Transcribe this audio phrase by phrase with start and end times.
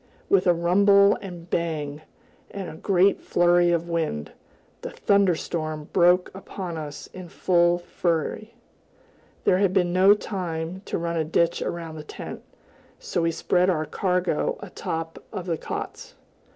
[0.29, 2.01] With a rumble and bang,
[2.49, 4.31] and a great flurry of wind,
[4.81, 8.55] the thunder storm broke upon us in full fury.
[9.43, 12.41] There had been no time to run a ditch around the tent,
[12.97, 16.15] so we spread our cargo atop of the cots.